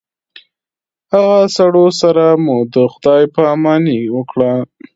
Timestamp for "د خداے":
2.73-3.23